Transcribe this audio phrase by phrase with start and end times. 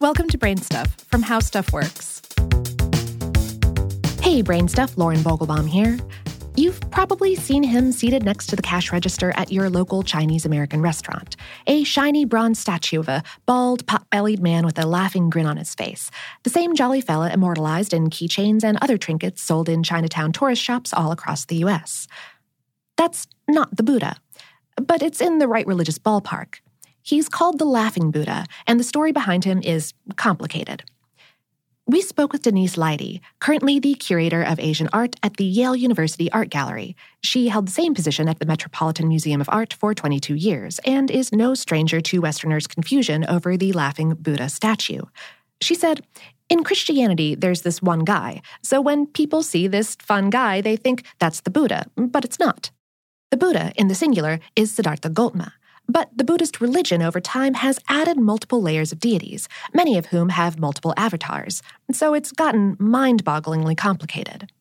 [0.00, 2.22] Welcome to Brain Stuff from How Stuff Works.
[4.22, 5.98] Hey, Brain Stuff, Lauren Vogelbaum here.
[6.56, 10.80] You've probably seen him seated next to the cash register at your local Chinese American
[10.80, 11.36] restaurant.
[11.66, 15.58] A shiny bronze statue of a bald, pot bellied man with a laughing grin on
[15.58, 16.10] his face.
[16.44, 20.94] The same jolly fella immortalized in keychains and other trinkets sold in Chinatown tourist shops
[20.94, 22.08] all across the U.S.
[22.96, 24.16] That's not the Buddha,
[24.76, 26.60] but it's in the right religious ballpark.
[27.10, 30.84] He's called the Laughing Buddha, and the story behind him is complicated.
[31.88, 36.30] We spoke with Denise Leidy, currently the curator of Asian art at the Yale University
[36.30, 36.94] Art Gallery.
[37.20, 41.10] She held the same position at the Metropolitan Museum of Art for 22 years and
[41.10, 45.02] is no stranger to Westerners' confusion over the laughing Buddha statue.
[45.60, 46.06] She said,
[46.48, 51.02] in Christianity, there's this one guy, so when people see this fun guy, they think
[51.18, 52.70] that's the Buddha, but it's not.
[53.32, 55.54] The Buddha, in the singular, is Siddhartha Gautama.
[55.90, 60.28] But the Buddhist religion over time has added multiple layers of deities, many of whom
[60.28, 64.52] have multiple avatars, so it's gotten mind bogglingly complicated.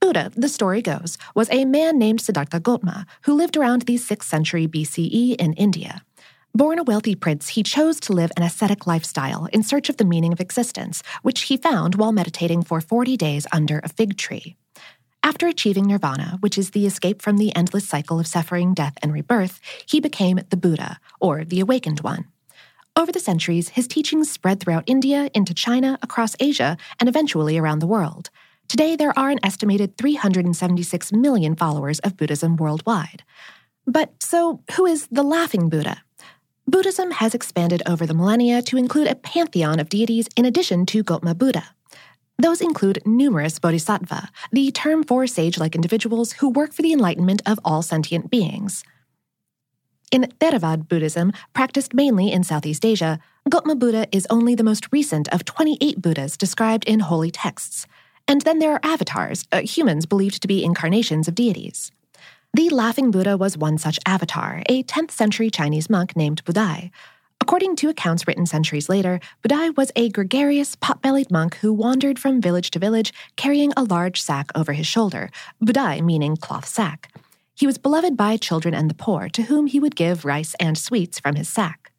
[0.00, 4.22] Buddha, the story goes, was a man named Siddhartha Gautama who lived around the 6th
[4.22, 6.02] century BCE in India.
[6.54, 10.06] Born a wealthy prince, he chose to live an ascetic lifestyle in search of the
[10.06, 14.56] meaning of existence, which he found while meditating for 40 days under a fig tree.
[15.24, 19.10] After achieving nirvana, which is the escape from the endless cycle of suffering, death, and
[19.10, 22.26] rebirth, he became the Buddha, or the Awakened One.
[22.94, 27.78] Over the centuries, his teachings spread throughout India, into China, across Asia, and eventually around
[27.78, 28.28] the world.
[28.68, 33.22] Today, there are an estimated 376 million followers of Buddhism worldwide.
[33.86, 36.02] But so, who is the Laughing Buddha?
[36.66, 41.02] Buddhism has expanded over the millennia to include a pantheon of deities in addition to
[41.02, 41.64] Gautama Buddha.
[42.38, 47.42] Those include numerous bodhisattva, the term for sage like individuals who work for the enlightenment
[47.46, 48.84] of all sentient beings.
[50.10, 53.18] In Theravada Buddhism, practiced mainly in Southeast Asia,
[53.48, 57.86] Gautama Buddha is only the most recent of 28 Buddhas described in holy texts.
[58.26, 61.92] And then there are avatars, uh, humans believed to be incarnations of deities.
[62.52, 66.90] The Laughing Buddha was one such avatar, a 10th century Chinese monk named Budai,
[67.44, 72.18] According to accounts written centuries later, Budai was a gregarious, pot bellied monk who wandered
[72.18, 75.28] from village to village carrying a large sack over his shoulder,
[75.62, 77.12] Budai meaning cloth sack.
[77.54, 80.78] He was beloved by children and the poor, to whom he would give rice and
[80.78, 81.92] sweets from his sack.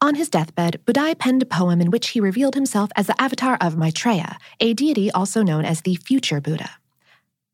[0.00, 3.56] On his deathbed, Budai penned a poem in which he revealed himself as the avatar
[3.60, 6.70] of Maitreya, a deity also known as the future Buddha.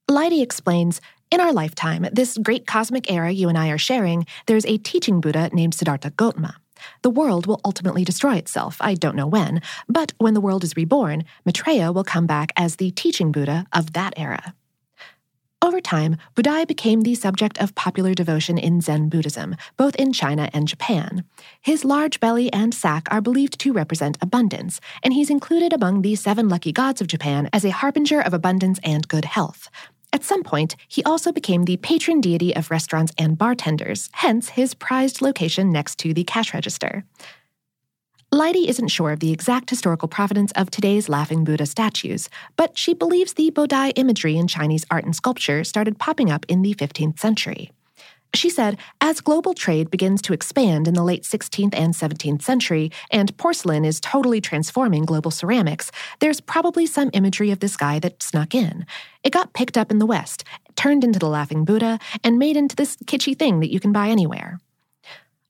[0.09, 4.65] Leidy explains In our lifetime, this great cosmic era you and I are sharing, there's
[4.65, 6.57] a teaching Buddha named Siddhartha Gautama.
[7.03, 10.77] The world will ultimately destroy itself, I don't know when, but when the world is
[10.77, 14.55] reborn, Maitreya will come back as the teaching Buddha of that era.
[15.61, 20.49] Over time, Budai became the subject of popular devotion in Zen Buddhism, both in China
[20.53, 21.25] and Japan.
[21.61, 26.15] His large belly and sack are believed to represent abundance, and he's included among the
[26.15, 29.69] seven lucky gods of Japan as a harbinger of abundance and good health.
[30.13, 34.75] At some point, he also became the patron deity of restaurants and bartenders, hence his
[34.75, 37.05] prized location next to the cash register.
[38.31, 42.93] Leidy isn't sure of the exact historical provenance of today's Laughing Buddha statues, but she
[42.93, 47.19] believes the Budai imagery in Chinese art and sculpture started popping up in the 15th
[47.19, 47.71] century.
[48.35, 52.93] She said, as global trade begins to expand in the late 16th and 17th century,
[53.11, 55.91] and porcelain is totally transforming global ceramics,
[56.21, 58.85] there's probably some imagery of this guy that snuck in.
[59.25, 60.45] It got picked up in the West,
[60.77, 64.09] turned into the Laughing Buddha, and made into this kitschy thing that you can buy
[64.09, 64.61] anywhere.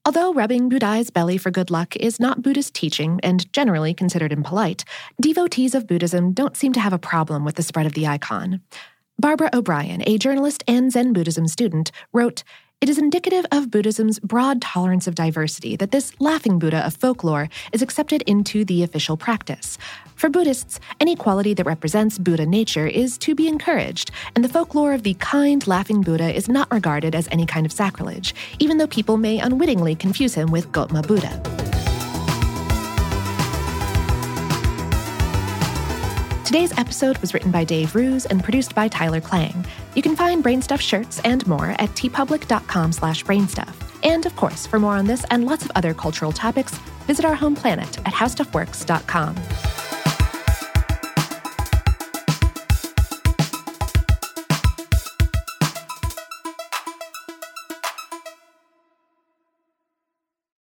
[0.05, 4.85] Although rubbing Budai's belly for good luck is not Buddhist teaching and generally considered impolite,
[5.21, 8.61] devotees of Buddhism don't seem to have a problem with the spread of the icon.
[9.19, 12.43] Barbara O'Brien, a journalist and Zen Buddhism student, wrote,
[12.81, 17.49] it is indicative of Buddhism's broad tolerance of diversity that this laughing Buddha of folklore
[17.73, 19.77] is accepted into the official practice.
[20.15, 24.93] For Buddhists, any quality that represents Buddha nature is to be encouraged, and the folklore
[24.93, 28.87] of the kind, laughing Buddha is not regarded as any kind of sacrilege, even though
[28.87, 31.58] people may unwittingly confuse him with Gautama Buddha.
[36.49, 39.63] Today's episode was written by Dave Roos and produced by Tyler Klang.
[39.93, 43.75] You can find Brainstuff shirts and more at teepublic.com slash brainstuff.
[44.01, 46.75] And of course, for more on this and lots of other cultural topics,
[47.05, 49.35] visit our home planet at howstuffworks.com.